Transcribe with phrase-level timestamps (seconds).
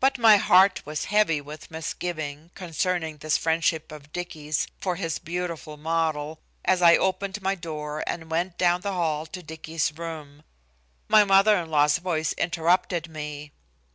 [0.00, 5.78] But my heart was heavy with misgiving concerning this friendship of Dicky's for his beautiful
[5.78, 10.42] model, as I opened my door and went down the hall to Dicky's room.
[11.08, 13.52] My mother in law's voice interrupted me.